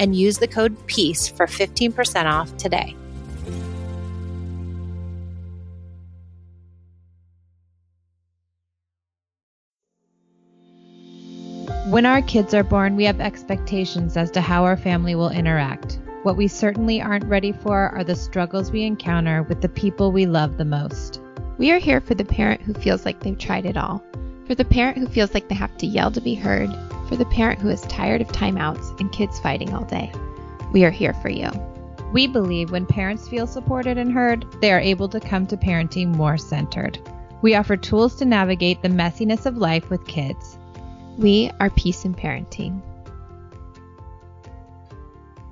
[0.00, 2.96] and use the code PEACE for 15% off today.
[11.90, 15.98] When our kids are born, we have expectations as to how our family will interact.
[16.22, 20.24] What we certainly aren't ready for are the struggles we encounter with the people we
[20.24, 21.20] love the most.
[21.58, 24.02] We are here for the parent who feels like they've tried it all,
[24.46, 26.70] for the parent who feels like they have to yell to be heard,
[27.10, 30.12] for the parent who is tired of timeouts and kids fighting all day.
[30.70, 31.50] We are here for you.
[32.12, 36.14] We believe when parents feel supported and heard, they are able to come to parenting
[36.14, 37.00] more centered.
[37.42, 40.56] We offer tools to navigate the messiness of life with kids.
[41.18, 42.80] We are Peace in Parenting.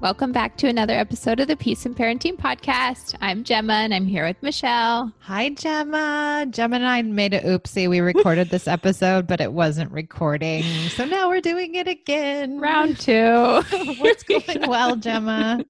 [0.01, 3.17] Welcome back to another episode of the Peace and Parenting Podcast.
[3.21, 5.13] I'm Gemma and I'm here with Michelle.
[5.19, 6.47] Hi, Gemma.
[6.49, 7.91] Gemma and I made a oopsie.
[7.91, 10.63] We recorded this episode, but it wasn't recording.
[10.91, 12.61] So now we're doing it again.
[12.61, 13.61] Round two.
[13.99, 15.65] What's going well, Gemma?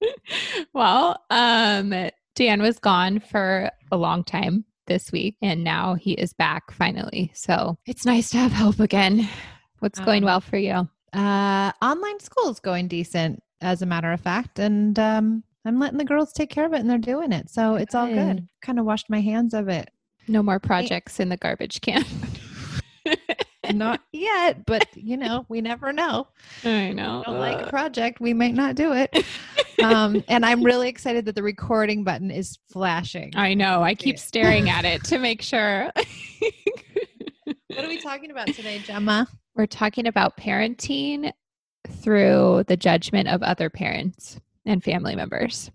[0.73, 6.33] Well, um, Dan was gone for a long time this week and now he is
[6.33, 7.31] back finally.
[7.33, 9.27] So it's nice to have help again.
[9.79, 10.87] What's going um, well for you?
[11.13, 14.59] Uh, online school is going decent as a matter of fact.
[14.59, 17.49] And um, I'm letting the girls take care of it and they're doing it.
[17.49, 18.47] So it's all good.
[18.61, 19.89] Kind of washed my hands of it.
[20.27, 22.05] No more projects in the garbage can.
[23.73, 26.27] not yet, but you know, we never know.
[26.63, 27.23] I know.
[27.25, 29.25] Don't like a project, we might not do it.
[29.83, 33.31] um, and I'm really excited that the recording button is flashing.
[33.35, 33.83] I know.
[33.83, 35.91] I keep staring at it to make sure.
[37.67, 39.27] what are we talking about today, Gemma?
[39.55, 41.31] We're talking about parenting
[41.99, 45.71] through the judgment of other parents and family members?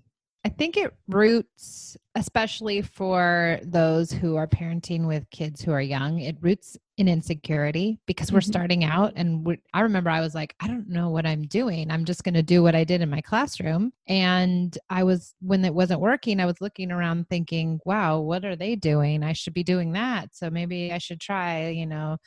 [0.46, 6.20] I think it roots, especially for those who are parenting with kids who are young,
[6.20, 8.50] it roots in insecurity because we're mm-hmm.
[8.50, 9.14] starting out.
[9.16, 11.90] And I remember I was like, I don't know what I'm doing.
[11.90, 13.94] I'm just going to do what I did in my classroom.
[14.06, 18.54] And I was, when it wasn't working, I was looking around thinking, wow, what are
[18.54, 19.22] they doing?
[19.22, 20.36] I should be doing that.
[20.36, 22.18] So maybe I should try, you know,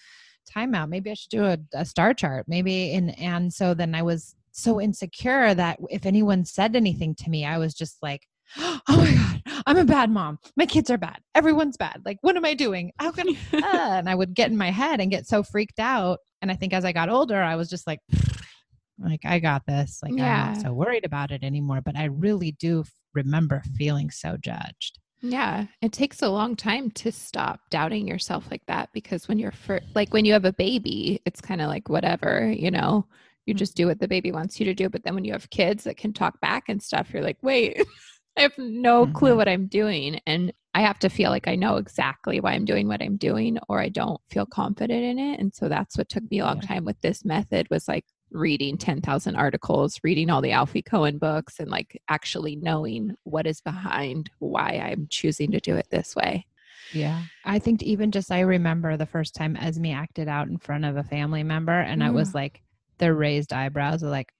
[0.47, 0.89] timeout.
[0.89, 2.45] Maybe I should do a, a star chart.
[2.47, 7.29] Maybe and and so then I was so insecure that if anyone said anything to
[7.29, 8.27] me, I was just like,
[8.57, 10.39] oh my god, I'm a bad mom.
[10.55, 11.19] My kids are bad.
[11.35, 12.01] Everyone's bad.
[12.05, 12.91] Like, what am I doing?
[12.99, 13.29] How can?
[13.53, 16.19] uh, and I would get in my head and get so freaked out.
[16.41, 17.99] And I think as I got older, I was just like,
[18.99, 19.99] like I got this.
[20.01, 20.47] Like yeah.
[20.47, 21.81] I'm not so worried about it anymore.
[21.81, 22.83] But I really do
[23.13, 24.99] remember feeling so judged.
[25.22, 29.51] Yeah, it takes a long time to stop doubting yourself like that because when you're
[29.51, 33.07] for, like when you have a baby, it's kind of like whatever, you know,
[33.45, 33.57] you mm-hmm.
[33.57, 34.89] just do what the baby wants you to do.
[34.89, 37.81] But then when you have kids that can talk back and stuff, you're like, wait,
[38.38, 39.13] I have no mm-hmm.
[39.13, 40.19] clue what I'm doing.
[40.27, 43.57] And I have to feel like I know exactly why I'm doing what I'm doing
[43.67, 45.39] or I don't feel confident in it.
[45.39, 48.77] And so that's what took me a long time with this method was like reading
[48.77, 54.29] 10,000 articles, reading all the Alfie Kohn books, and like actually knowing what is behind
[54.39, 56.45] why I'm choosing to do it this way.
[56.93, 57.23] Yeah.
[57.45, 60.97] I think even just I remember the first time Esme acted out in front of
[60.97, 62.05] a family member, and mm.
[62.05, 62.61] I was like,
[62.97, 64.31] their raised eyebrows are like,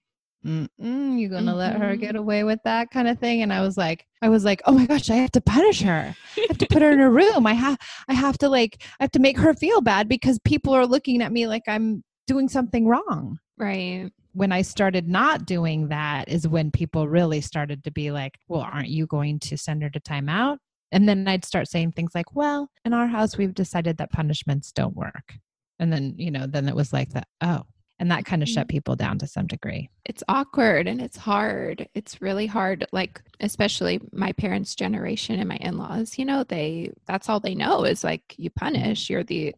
[0.46, 1.58] Mm-mm, you gonna mm-hmm.
[1.58, 4.44] let her get away with that kind of thing and i was like i was
[4.44, 7.00] like oh my gosh i have to punish her i have to put her in
[7.00, 7.76] a room i have
[8.06, 11.22] i have to like i have to make her feel bad because people are looking
[11.22, 14.10] at me like i'm doing something wrong Right.
[14.32, 18.60] When I started not doing that is when people really started to be like, well,
[18.60, 20.58] aren't you going to send her to timeout?
[20.92, 24.72] And then I'd start saying things like, well, in our house, we've decided that punishments
[24.72, 25.34] don't work.
[25.78, 27.62] And then, you know, then it was like that, oh,
[27.98, 28.70] and that kind of shut mm.
[28.70, 29.90] people down to some degree.
[30.04, 31.88] It's awkward and it's hard.
[31.94, 32.86] It's really hard.
[32.92, 37.54] Like, especially my parents' generation and my in laws, you know, they, that's all they
[37.54, 39.54] know is like you punish, you're the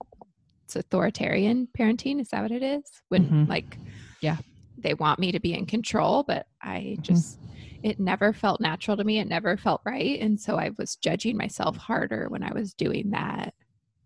[0.64, 2.20] it's authoritarian parenting.
[2.20, 2.84] Is that what it is?
[3.08, 3.44] When mm-hmm.
[3.50, 3.76] like,
[4.20, 4.36] yeah,
[4.78, 7.02] they want me to be in control, but I mm-hmm.
[7.02, 7.38] just,
[7.82, 9.18] it never felt natural to me.
[9.18, 10.20] It never felt right.
[10.20, 13.54] And so I was judging myself harder when I was doing that.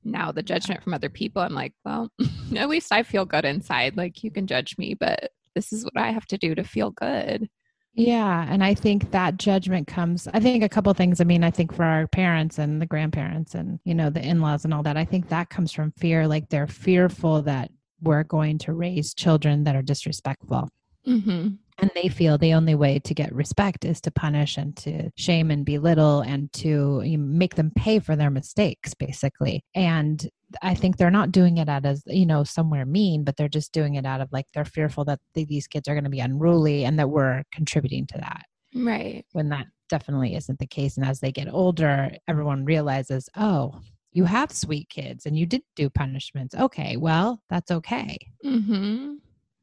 [0.04, 2.10] Now, the judgment from other people, I'm like, well,
[2.56, 3.96] at least I feel good inside.
[3.96, 6.90] Like, you can judge me, but this is what I have to do to feel
[6.90, 7.48] good.
[7.94, 8.44] Yeah.
[8.48, 11.20] And I think that judgment comes, I think a couple things.
[11.20, 14.40] I mean, I think for our parents and the grandparents and, you know, the in
[14.40, 16.26] laws and all that, I think that comes from fear.
[16.26, 17.70] Like they're fearful that
[18.04, 20.68] we're going to raise children that are disrespectful.
[21.06, 21.48] Mm-hmm.
[21.78, 25.50] And they feel the only way to get respect is to punish and to shame
[25.50, 29.64] and belittle and to make them pay for their mistakes, basically.
[29.74, 30.26] And
[30.62, 33.72] I think they're not doing it out of, you know, somewhere mean, but they're just
[33.72, 36.84] doing it out of like they're fearful that these kids are going to be unruly
[36.84, 38.44] and that we're contributing to that.
[38.72, 39.26] Right.
[39.32, 40.96] When that definitely isn't the case.
[40.96, 43.80] And as they get older, everyone realizes, oh,
[44.14, 46.54] you have sweet kids and you did do punishments.
[46.54, 48.16] Okay, well, that's okay.
[48.44, 49.14] Mm-hmm.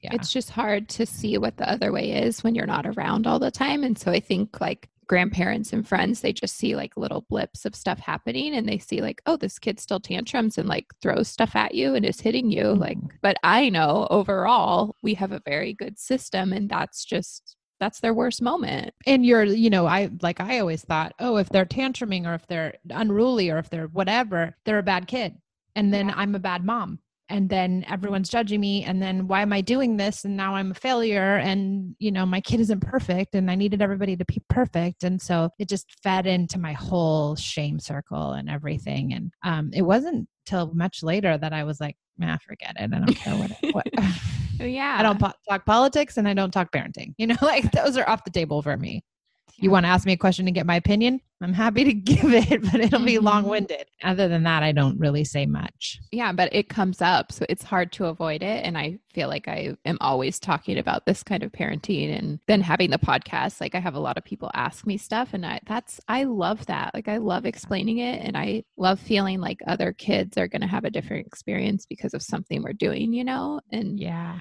[0.01, 0.13] Yeah.
[0.13, 3.39] It's just hard to see what the other way is when you're not around all
[3.39, 3.83] the time.
[3.83, 7.75] And so I think like grandparents and friends, they just see like little blips of
[7.75, 11.55] stuff happening and they see like, oh, this kid still tantrums and like throws stuff
[11.55, 12.63] at you and is hitting you.
[12.63, 12.81] Mm-hmm.
[12.81, 17.99] Like, but I know overall we have a very good system and that's just that's
[17.99, 18.93] their worst moment.
[19.07, 22.45] And you're, you know, I like I always thought, oh, if they're tantruming or if
[22.47, 25.35] they're unruly or if they're whatever, they're a bad kid.
[25.75, 26.15] And then yeah.
[26.15, 26.99] I'm a bad mom
[27.31, 30.71] and then everyone's judging me and then why am i doing this and now i'm
[30.71, 34.41] a failure and you know my kid isn't perfect and i needed everybody to be
[34.49, 39.71] perfect and so it just fed into my whole shame circle and everything and um,
[39.73, 43.35] it wasn't till much later that i was like nah forget it i don't care
[43.35, 43.87] what, what.
[44.59, 47.97] yeah i don't po- talk politics and i don't talk parenting you know like those
[47.97, 49.03] are off the table for me
[49.57, 52.33] you want to ask me a question and get my opinion, I'm happy to give
[52.33, 53.25] it, but it'll be mm-hmm.
[53.25, 53.85] long winded.
[54.03, 55.99] Other than that, I don't really say much.
[56.11, 57.31] Yeah, but it comes up.
[57.31, 58.65] So it's hard to avoid it.
[58.65, 62.61] And I feel like I am always talking about this kind of parenting and then
[62.61, 63.59] having the podcast.
[63.59, 66.65] Like I have a lot of people ask me stuff, and I, that's, I love
[66.67, 66.93] that.
[66.93, 68.21] Like I love explaining it.
[68.21, 72.13] And I love feeling like other kids are going to have a different experience because
[72.13, 73.61] of something we're doing, you know?
[73.71, 74.39] And yeah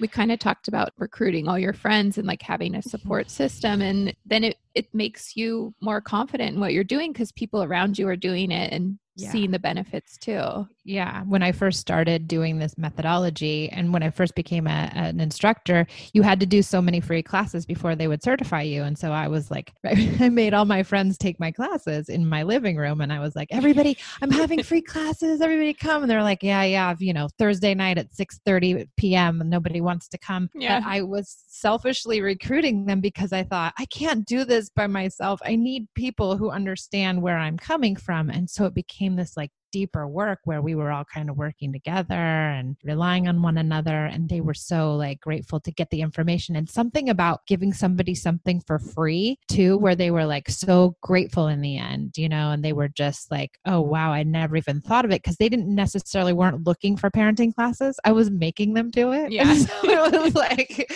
[0.00, 2.88] we kind of talked about recruiting all your friends and like having a mm-hmm.
[2.88, 7.32] support system and then it it makes you more confident in what you're doing because
[7.32, 9.30] people around you are doing it and yeah.
[9.30, 10.66] seeing the benefits too.
[10.84, 11.22] Yeah.
[11.22, 15.86] When I first started doing this methodology and when I first became a, an instructor,
[16.12, 18.82] you had to do so many free classes before they would certify you.
[18.82, 22.42] And so I was like, I made all my friends take my classes in my
[22.42, 23.00] living room.
[23.00, 25.40] And I was like, everybody, I'm having free classes.
[25.40, 26.02] Everybody come.
[26.02, 26.94] And they're like, yeah, yeah.
[26.98, 29.40] You know, Thursday night at 6 30 p.m.
[29.40, 30.50] and nobody wants to come.
[30.54, 30.80] Yeah.
[30.80, 35.40] But I was selfishly recruiting them because I thought, I can't do this by myself.
[35.44, 38.30] I need people who understand where I'm coming from.
[38.30, 41.36] And so it became became this like deeper work where we were all kind of
[41.36, 45.90] working together and relying on one another and they were so like grateful to get
[45.90, 46.54] the information.
[46.54, 51.48] And something about giving somebody something for free too where they were like so grateful
[51.48, 54.80] in the end you know and they were just like oh wow i never even
[54.80, 57.98] thought of it because they didn't necessarily weren't looking for parenting classes.
[58.04, 59.32] I was making them do it.
[59.32, 59.54] Yeah.
[59.64, 60.92] So it was like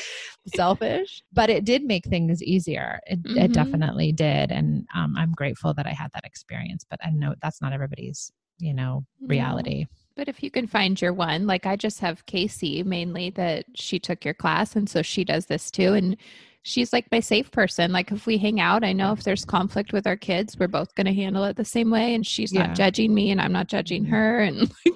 [0.55, 1.23] selfish.
[1.33, 3.01] But it did make things easier.
[3.07, 3.39] It, mm-hmm.
[3.39, 4.53] it definitely did.
[4.53, 8.33] And um, i'm grateful that i had that experience but i know that's not everybody's
[8.59, 12.83] you know reality but if you can find your one like i just have casey
[12.83, 16.17] mainly that she took your class and so she does this too and
[16.63, 19.93] she's like my safe person like if we hang out i know if there's conflict
[19.93, 22.67] with our kids we're both going to handle it the same way and she's yeah.
[22.67, 24.13] not judging me and i'm not judging mm-hmm.
[24.13, 24.95] her and like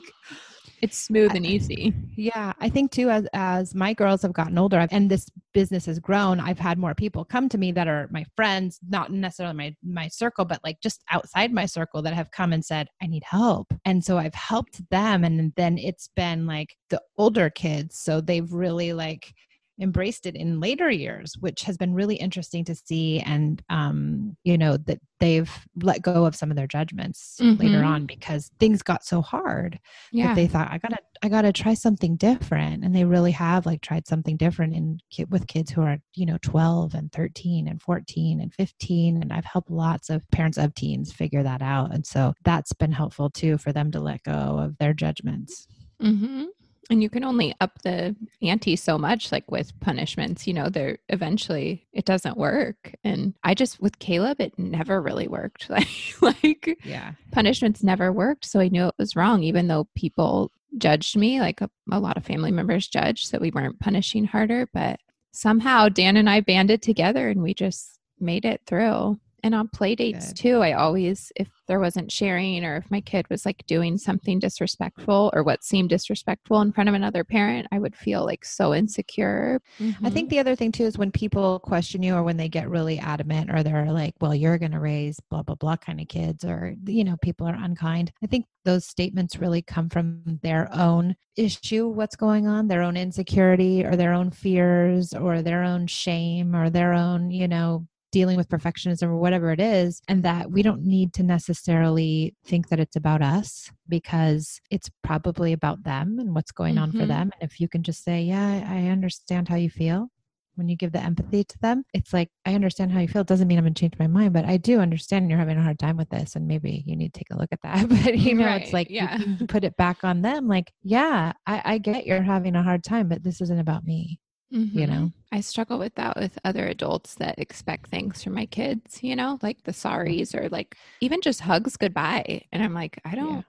[0.83, 1.95] it's smooth and easy.
[2.17, 6.01] Yeah, I think too as as my girls have gotten older and this business has
[6.01, 9.77] grown, I've had more people come to me that are my friends, not necessarily my
[9.83, 13.23] my circle, but like just outside my circle that have come and said, "I need
[13.25, 18.21] help." And so I've helped them and then it's been like the older kids, so
[18.21, 19.33] they've really like
[19.81, 23.21] embraced it in later years, which has been really interesting to see.
[23.21, 25.50] And, um, you know, that they've
[25.83, 27.61] let go of some of their judgments mm-hmm.
[27.62, 29.79] later on because things got so hard
[30.11, 30.29] yeah.
[30.29, 32.85] that they thought, I gotta, I gotta try something different.
[32.85, 34.99] And they really have like tried something different in
[35.31, 39.23] with kids who are, you know, 12 and 13 and 14 and 15.
[39.23, 41.95] And I've helped lots of parents of teens figure that out.
[41.95, 45.67] And so that's been helpful too for them to let go of their judgments.
[46.02, 46.45] Mm-hmm.
[46.92, 50.99] And you can only up the ante so much, like with punishments, you know, there
[51.08, 52.94] eventually it doesn't work.
[53.02, 55.70] And I just, with Caleb, it never really worked.
[55.70, 55.88] Like,
[56.20, 58.44] like yeah, punishments never worked.
[58.44, 62.18] So I knew it was wrong, even though people judged me, like a, a lot
[62.18, 64.68] of family members judged that we weren't punishing harder.
[64.75, 65.00] But
[65.32, 69.18] somehow Dan and I banded together and we just made it through.
[69.42, 70.37] And on play dates Good.
[70.37, 74.38] too, I always, if there wasn't sharing or if my kid was like doing something
[74.38, 78.72] disrespectful or what seemed disrespectful in front of another parent, I would feel like so
[78.72, 79.61] insecure.
[79.80, 80.06] Mm-hmm.
[80.06, 82.70] I think the other thing too is when people question you or when they get
[82.70, 86.08] really adamant or they're like, well, you're going to raise blah, blah, blah kind of
[86.08, 88.12] kids or, you know, people are unkind.
[88.22, 92.96] I think those statements really come from their own issue, what's going on, their own
[92.96, 98.37] insecurity or their own fears or their own shame or their own, you know, dealing
[98.37, 102.78] with perfectionism or whatever it is, and that we don't need to necessarily think that
[102.78, 107.09] it's about us because it's probably about them and what's going on for Mhm.
[107.09, 107.31] them.
[107.40, 110.09] And if you can just say, Yeah, I understand how you feel.
[110.54, 113.23] When you give the empathy to them, it's like, I understand how you feel.
[113.23, 115.57] It doesn't mean I'm going to change my mind, but I do understand you're having
[115.57, 116.37] a hard time with this.
[116.37, 117.88] And maybe you need to take a look at that.
[118.04, 119.16] But, you know, it's like, yeah.
[119.49, 120.49] put it back on them.
[120.49, 124.21] Like, yeah, I, I get you're having a hard time, but this isn't about me.
[124.52, 124.92] You mm-hmm.
[124.92, 125.12] know?
[125.32, 129.38] I struggle with that with other adults that expect things from my kids, you know,
[129.42, 132.42] like the sorries or like even just hugs goodbye.
[132.52, 133.44] And I'm like, I don't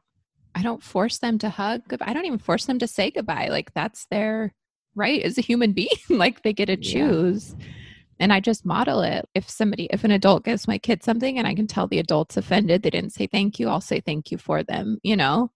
[0.56, 1.82] I don't force them to hug.
[2.02, 3.50] I don't even force them to say goodbye.
[3.50, 4.54] Like that's their
[4.96, 5.90] right as a human being.
[6.10, 6.92] like they get to Yeah.
[6.94, 7.56] choose.
[8.20, 9.28] And I just model it.
[9.34, 12.38] If somebody, if an adult gives my kid something and I can tell the adult's
[12.38, 15.52] offended, they didn't say thank you, I'll say thank you for them, you know,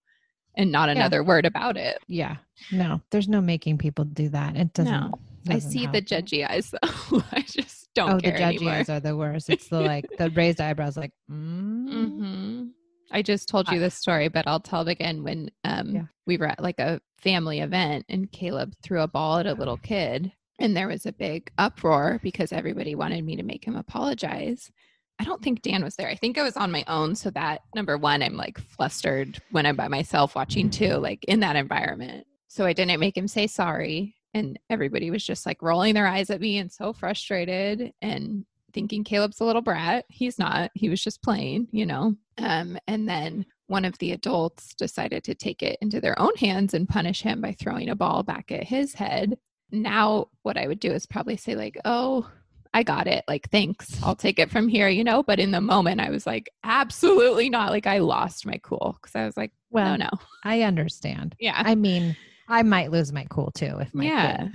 [0.56, 0.96] and not Yeah.
[0.96, 1.98] another word about it.
[2.08, 2.36] Yeah.
[2.72, 4.56] No, there's no making people do that.
[4.56, 4.92] It doesn't.
[4.92, 5.18] No.
[5.48, 7.22] I see the judgy eyes though.
[7.32, 8.72] I just don't oh, the judgy anymore.
[8.74, 9.50] eyes are the worst.
[9.50, 12.08] It's the like the raised eyebrows, like, mm.
[12.08, 12.64] hmm
[13.10, 15.22] I just told you this story, but I'll tell it again.
[15.24, 16.02] When um, Yeah.
[16.26, 19.76] we were at like a family event and Caleb threw a ball at a little
[19.82, 24.70] kid, and there was a big uproar because everybody wanted me to make him apologize.
[25.18, 26.08] I don't think Dan was there.
[26.08, 27.16] I think I was on my own.
[27.16, 31.40] So that number one, I'm like flustered when I'm by myself watching too, like in
[31.40, 32.26] that environment.
[32.46, 34.14] So I didn't make him say sorry.
[34.34, 39.04] And everybody was just like rolling their eyes at me and so frustrated and thinking
[39.04, 40.04] Caleb's a little brat.
[40.08, 40.70] He's not.
[40.74, 42.14] He was just playing, you know.
[42.36, 46.74] Um, and then one of the adults decided to take it into their own hands
[46.74, 49.38] and punish him by throwing a ball back at his head.
[49.70, 52.30] Now, what I would do is probably say, like, oh,
[52.72, 53.24] I got it.
[53.28, 54.02] Like, thanks.
[54.02, 55.22] I'll take it from here, you know.
[55.22, 57.70] But in the moment, I was like, absolutely not.
[57.70, 60.10] Like, I lost my cool because I was like, Well, no, no.
[60.44, 61.34] I understand.
[61.38, 61.54] Yeah.
[61.56, 62.16] I mean,
[62.48, 64.48] I might lose my cool too if my Yeah.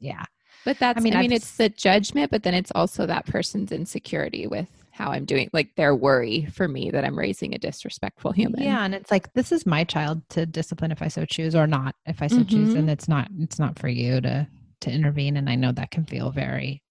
[0.00, 0.24] yeah.
[0.64, 3.26] But that's, I mean, I mean I've it's the judgment, but then it's also that
[3.26, 7.58] person's insecurity with how I'm doing, like their worry for me that I'm raising a
[7.58, 8.62] disrespectful human.
[8.62, 11.66] Yeah, and it's like this is my child to discipline if I so choose or
[11.66, 12.78] not if I so choose Mhm.
[12.78, 14.46] and it's not it's not for you to
[14.82, 16.82] to intervene and I know that can feel very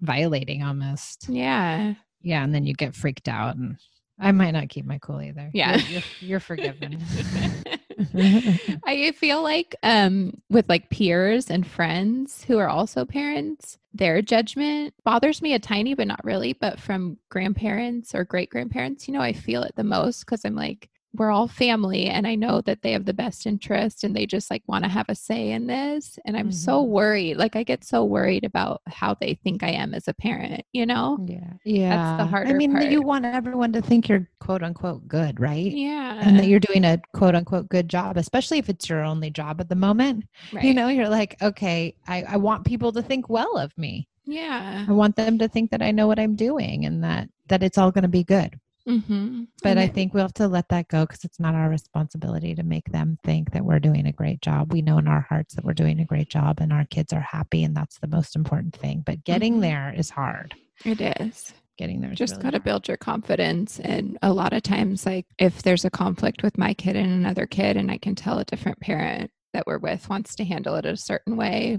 [0.00, 1.28] violating almost.
[1.28, 1.94] Yeah.
[2.20, 3.76] Yeah, and then you get freaked out and
[4.18, 5.50] I might not keep my cool either.
[5.54, 5.76] Yeah.
[5.78, 7.02] You're, you're, you're forgiven.
[8.84, 14.94] I feel like um with like peers and friends who are also parents, their judgment
[15.04, 19.20] bothers me a tiny but not really, but from grandparents or great grandparents, you know,
[19.20, 22.80] I feel it the most cuz I'm like we're all family and I know that
[22.82, 25.66] they have the best interest and they just like want to have a say in
[25.66, 26.88] this and I'm so Mhm.
[26.88, 27.36] worried.
[27.36, 30.86] Like I get so worried about how they think I am as a parent, you
[30.86, 31.18] know?
[31.28, 31.52] yeah.
[31.64, 31.90] Yeah.
[32.16, 35.70] That's I harder mean, you want everyone to think you're quote unquote good, right?
[35.70, 36.20] Yeah.
[36.22, 39.60] And that you're doing a quote unquote good job, especially if it's your only job
[39.60, 40.24] at the moment.
[40.52, 40.64] Right.
[40.64, 44.08] You know, you're like, okay, I, I want people to think well of me.
[44.24, 44.86] Yeah.
[44.88, 47.76] I want them to think that I know what I'm doing and that that it's
[47.76, 48.58] all going to be good.
[48.88, 49.46] Mhm.
[49.62, 52.62] But I think we'll have to let that go because it's not our responsibility to
[52.64, 54.72] make them think that we're doing a great job.
[54.72, 57.20] We know in our hearts that we're doing a great job and our kids are
[57.20, 59.02] happy, and that's the most important thing.
[59.06, 59.60] But getting Mhm.
[59.62, 60.54] there is hard.
[60.84, 61.54] it is.
[61.78, 65.06] Getting there is just really got to build your confidence and a lot of times
[65.06, 68.38] like if there's a conflict with my kid and another kid and i can tell
[68.40, 71.78] a different parent that we're with wants to handle it a certain way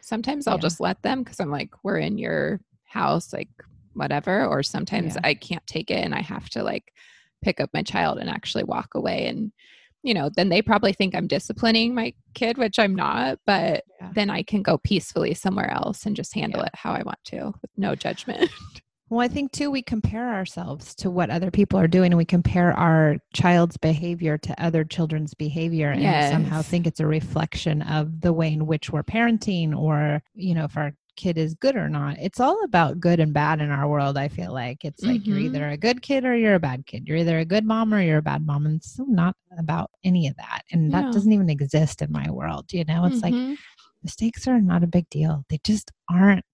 [0.00, 0.60] sometimes i'll Yeah.
[0.60, 3.48] just let them because i'm like we're in your house like
[3.94, 5.20] whatever or sometimes Yeah.
[5.24, 6.92] i can't take it and i have to like
[7.42, 9.52] pick up my child and actually walk away and
[10.02, 14.10] you know then they probably think i'm disciplining my kid which i'm not but Yeah.
[14.14, 16.66] then i can go peacefully somewhere else and just handle Yeah.
[16.66, 18.50] it how i want to with no judgment
[19.10, 22.24] Well, I think too, we compare ourselves to what other people are doing and we
[22.24, 28.22] compare our child's behavior to other children's behavior and somehow think it's a reflection of
[28.22, 31.88] the way in which we're parenting or, you know, if our kid is good or
[31.88, 32.16] not.
[32.20, 34.84] It's all about good and bad in our world, I feel like.
[34.84, 35.44] It's like you're Mhm.
[35.46, 37.06] either a good kid or you're a bad kid.
[37.08, 38.66] You're either a good mom or you're a bad mom.
[38.66, 40.62] And it's so not about any of that.
[40.72, 42.72] And that doesn't even exist in my world.
[42.72, 43.56] You know, it's like Mhm.
[44.02, 45.44] mistakes are not a big deal.
[45.50, 46.44] They just aren't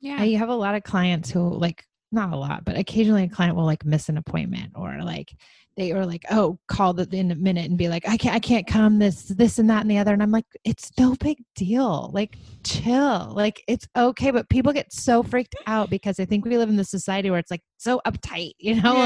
[0.00, 3.28] yeah I have a lot of clients who like not a lot, but occasionally a
[3.28, 5.32] client will like miss an appointment or like
[5.76, 8.38] they are like, oh, call the, in a minute and be like, I can't, I
[8.38, 8.98] can't come.
[8.98, 10.14] This, this, and that, and the other.
[10.14, 12.10] And I'm like, it's no big deal.
[12.14, 13.30] Like, chill.
[13.36, 14.30] Like, it's okay.
[14.30, 17.38] But people get so freaked out because I think we live in this society where
[17.38, 18.52] it's like so uptight.
[18.58, 19.02] You know, Yeah.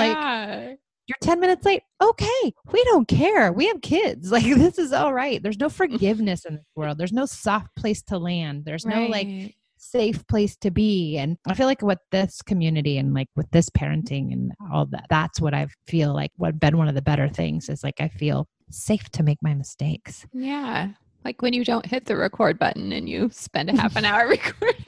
[0.68, 0.78] like
[1.08, 1.82] you're 10 minutes late.
[2.00, 3.52] Okay, we don't care.
[3.52, 4.30] We have kids.
[4.30, 5.42] Like, this is all right.
[5.42, 6.98] There's no forgiveness in this world.
[6.98, 8.64] There's no soft place to land.
[8.64, 9.54] There's no like Right.
[9.90, 13.68] Safe place to be and i feel like with this community and like with this
[13.70, 17.28] parenting and all that that's what i feel like what been one of the better
[17.28, 20.90] things is like i feel safe to make my mistakes Yeah.
[21.22, 24.26] Like when you don't hit the record button and you spend a half an hour
[24.38, 24.78] recording.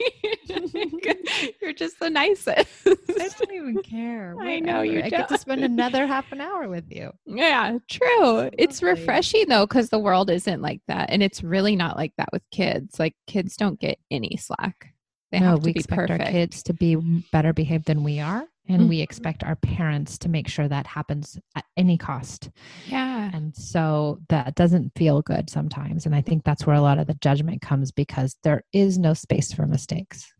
[1.61, 2.67] You're just the nicest.
[2.87, 2.95] i
[3.37, 6.85] don't even care I know you i get to spend another half an hour with
[6.89, 8.49] you Yeah, true.
[8.57, 11.09] It's refreshing though, because the world isn't like that.
[11.09, 12.99] And it's really not like that with kids.
[12.99, 14.92] Like kids don't get any slack.
[15.33, 16.23] They no we expect perfect.
[16.23, 16.95] our kids to be
[17.31, 19.03] better behaved than we are and we Mhm.
[19.03, 22.49] expect our parents to make sure that happens at any cost
[22.87, 23.29] Yeah.
[23.33, 26.05] And so that doesn't feel good sometimes.
[26.05, 29.13] And I think that's where a lot of the judgment comes because there is no
[29.13, 30.31] space for mistakes.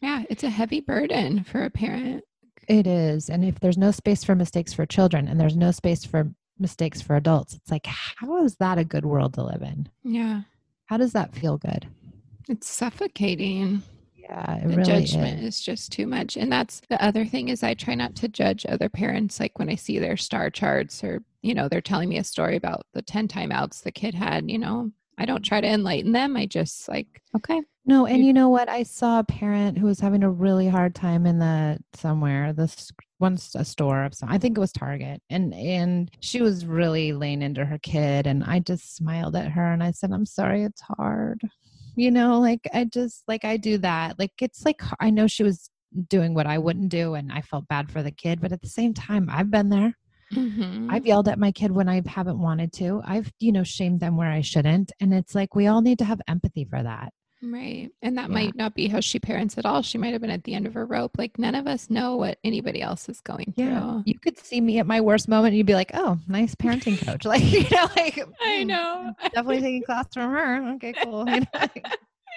[0.00, 0.22] Yeah.
[0.30, 2.22] It's a heavy burden for a parent.
[2.68, 3.28] It is.
[3.28, 7.02] And if there's no space for mistakes for children and there's no space for mistakes
[7.02, 9.88] for adults, it's like, how is that a good world to live in?
[10.04, 10.42] Yeah.
[10.86, 11.86] How does that feel good?
[12.48, 13.82] It's suffocating.
[14.28, 15.56] Yeah, it the really judgment is.
[15.56, 15.60] is.
[15.60, 18.88] just too much and that's the other thing is i try not to judge other
[18.88, 22.24] parents like when i see their star charts or you know they're telling me a
[22.24, 26.12] story about the 10 timeouts the kid had you know i don't try to enlighten
[26.12, 27.06] them i just like
[27.36, 28.68] okay No, and You- you know what?
[28.68, 32.90] I saw a parent who was having a really hard time in the somewhere this
[33.20, 37.12] once a store of some I think it was Target and and she was really
[37.12, 40.64] laying into her kid and I just smiled at her and I said I'm sorry
[40.64, 41.40] it's hard.
[41.96, 44.18] You know, like I just like I do that.
[44.18, 45.70] Like it's like I know she was
[46.08, 48.68] doing what I wouldn't do and I felt bad for the kid, but at the
[48.68, 49.94] same time I've been there.
[50.34, 50.88] Mhm.
[50.90, 53.00] I've yelled at my kid when I haven't wanted to.
[53.04, 56.04] I've, you know, shamed them where I shouldn't and it's like we all need to
[56.04, 57.12] have empathy for that.
[57.42, 58.34] Right and that Yeah.
[58.34, 60.66] might not be how she parents at all she might have been at the end
[60.66, 63.80] of her rope like none of us know what anybody else is going Yeah.
[63.80, 66.54] through You could see me at my worst moment and you'd be like, oh, nice
[66.54, 67.24] parenting coach.
[67.26, 70.72] Like, you know, like, i "Hmm, know Definitely taking class from her.
[70.74, 71.28] Okay, cool.
[71.28, 71.86] You know, like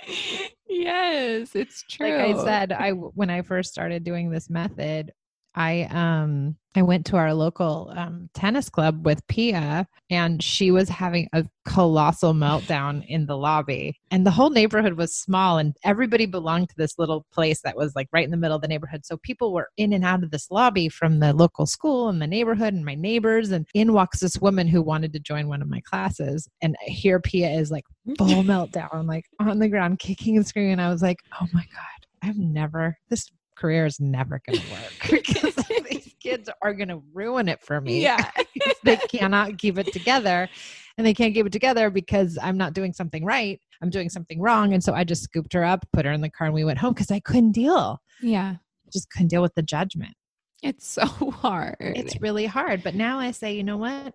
[0.70, 5.12] yes it's true like I said, I when I first started doing this method,
[5.60, 10.88] I um I went to our local um, tennis club with Pia, and she was
[10.88, 14.00] having a colossal meltdown in the lobby.
[14.12, 17.96] And the whole neighborhood was small, and everybody belonged to this little place that was
[17.96, 19.04] like right in the middle of the neighborhood.
[19.04, 22.28] So people were in and out of this lobby from the local school and the
[22.28, 23.50] neighborhood and my neighbors.
[23.50, 27.20] And in walks this woman who wanted to join one of my classes, and here
[27.20, 27.86] Pia is like
[28.18, 30.80] full meltdown, like on the ground, kicking and screaming.
[30.80, 33.28] I was like, oh my God, I've never, this
[33.60, 35.56] career is never going to work because
[35.90, 38.02] these kids are going to ruin it for me.
[38.02, 38.32] yeah
[38.84, 40.48] they cannot keep it together.
[40.98, 43.58] And they can't keep it together because I'm not doing something right.
[43.82, 44.74] I'm doing something wrong.
[44.74, 46.78] And so I just scooped her up, put her in the car, and we went
[46.80, 48.00] home because I couldn't deal.
[48.22, 48.56] yeah
[48.92, 50.14] Just couldn't deal with the judgment.
[50.62, 51.06] it's so
[51.42, 52.84] hard It's really hard.
[52.84, 54.14] But now I say, you know what?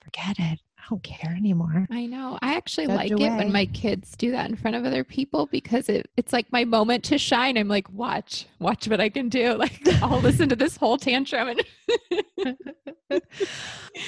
[0.00, 0.60] Forget it.
[0.82, 1.86] I don't care anymore.
[1.90, 2.38] I know.
[2.42, 5.46] I actually Judge like it when my kids do that in front of other people
[5.46, 7.56] because it, it's like my moment to shine.
[7.56, 9.56] I'm like, watch, watch what I can do.
[9.62, 11.46] Like, I'll listen to this whole tantrum.
[11.48, 11.62] And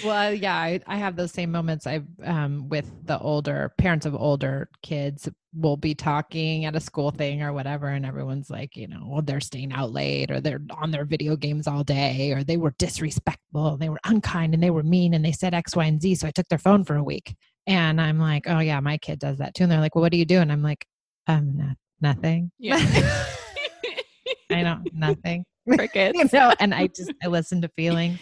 [0.05, 1.87] well, yeah, I, I have those same moments.
[1.87, 7.11] I've um, with the older parents of older kids will be talking at a school
[7.11, 10.63] thing or whatever, and everyone's like, you know, well, they're staying out late or they're
[10.81, 14.71] on their video games all day or they were disrespectful, they were unkind, and they
[14.71, 16.97] were mean, and they said X, Y, and Z, so I took their phone for
[16.97, 17.35] a week.
[17.67, 19.63] And I'm like, oh yeah, my kid does that too.
[19.63, 20.41] And they're like, well, what do you do?
[20.41, 20.87] And I'm like,
[21.27, 22.51] um, no, nothing.
[22.59, 22.77] yeah,
[24.51, 25.45] I don't, nothing.
[25.69, 26.19] Crickets.
[26.19, 28.21] you know, and I just I listen to feelings.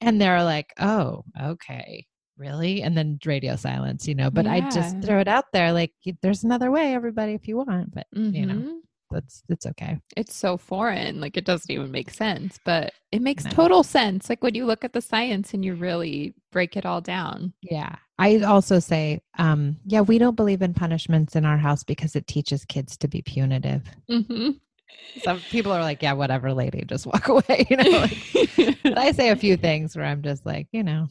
[0.00, 2.06] And they're like, oh, okay,
[2.38, 2.80] really?
[2.82, 4.30] And then radio silence, you know.
[4.30, 7.94] But I just throw it out there, like, there's another way, everybody, if you want.
[7.94, 8.54] But you know.
[8.54, 8.80] Mhm.
[9.10, 9.98] that's it's okay.
[10.16, 11.20] It's so foreign.
[11.20, 13.50] Like, it doesn't even make sense, but it makes No.
[13.50, 14.30] total sense.
[14.30, 17.52] Like, when you look at the science and you really break it all down.
[17.60, 17.96] Yeah.
[18.18, 22.26] I also say, um, yeah, we don't believe in punishments in our house because it
[22.26, 23.82] teaches kids to be punitive.
[24.08, 24.50] hmm
[25.22, 27.66] Some people are like, yeah, whatever, lady, just walk away.
[27.68, 31.08] You know, like, I say a few things where I'm just like, you know,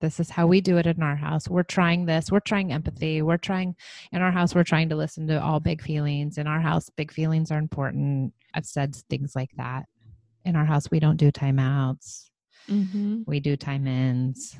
[0.00, 1.48] this is how we do it in our house.
[1.48, 2.30] We're trying this.
[2.30, 3.22] We're trying empathy.
[3.22, 3.76] We're trying
[4.10, 6.38] in our house, we're trying to listen to all big feelings.
[6.38, 8.32] In our house, big feelings are important.
[8.52, 9.84] I've said things like that.
[10.44, 12.30] In our house, we don't do timeouts.
[12.68, 14.56] hmm We do time ins.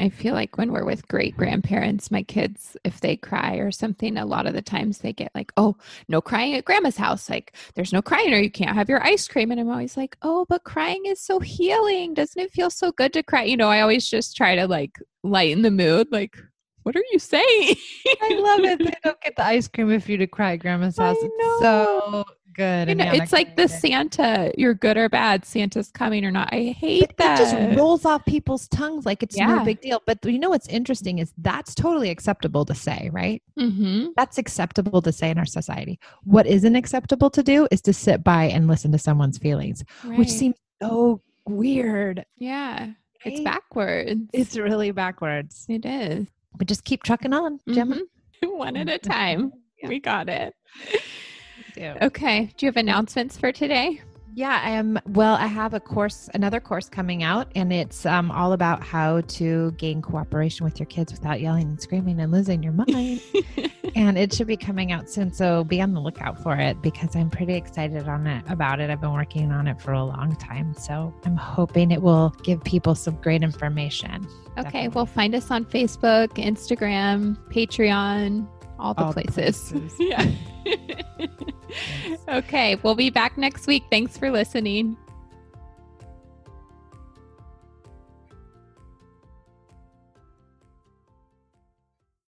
[0.00, 4.16] I feel like when we're with great grandparents, my kids, if they cry or something,
[4.16, 5.76] a lot of the times they get like, oh,
[6.08, 7.28] no crying at grandma's house.
[7.28, 9.50] Like, there's no crying or you can't have your ice cream.
[9.50, 12.14] And I'm always like, oh, but crying is so healing.
[12.14, 13.42] Doesn't it feel so good to cry?
[13.42, 16.08] You know, I always just try to like lighten the mood.
[16.10, 16.36] Like,
[16.82, 17.76] what are you saying?
[18.22, 18.78] I love it.
[18.84, 21.16] They don't get the ice cream if you to cry at grandma's house.
[21.20, 22.88] It's so good.
[22.88, 26.48] You know, it's like the Santa, you're good or bad, Santa's coming or not.
[26.52, 27.38] I hate but that.
[27.38, 27.66] that.
[27.68, 29.46] just rolls off people's tongues like it's Yeah.
[29.56, 30.02] no big deal.
[30.06, 33.42] But you know what's interesting is that's totally acceptable to say, right?
[33.58, 34.08] mm-hmm.
[34.16, 35.98] That's acceptable to say in our society.
[36.24, 40.30] What isn't acceptable to do is to sit by and listen to someone's feelings, which
[40.30, 42.24] seems so weird.
[42.36, 42.90] yeah,
[43.24, 44.20] it's backwards.
[44.32, 45.66] It's really backwards.
[45.68, 46.26] it is.
[46.56, 47.96] But just keep trucking on, Gemma.
[47.96, 48.02] Mhm.
[48.58, 49.52] One at a time.
[49.82, 49.88] Yeah.
[49.88, 50.54] We got it.
[51.80, 52.50] Okay.
[52.56, 54.00] Do you have announcements for today?
[54.32, 54.98] Yeah, I am.
[55.06, 59.22] Well, I have a course, another course coming out, and it's um, all about how
[59.22, 63.20] to gain cooperation with your kids without yelling and screaming and losing your mind.
[63.96, 67.16] and it should be coming out soon, so be on the lookout for it because
[67.16, 68.88] I'm pretty excited on it about it.
[68.88, 72.62] I've been working on it for a long time, so I'm hoping it will give
[72.62, 74.28] people some great information.
[74.52, 74.62] okay.
[74.62, 74.88] Definitely.
[74.90, 78.46] Well, find us on Facebook, Instagram, Patreon,
[78.78, 79.72] all the All places.
[79.72, 79.92] places.
[79.98, 80.30] yeah.
[82.28, 82.76] okay.
[82.76, 83.84] We'll be back next week.
[83.90, 84.96] Thanks for listening.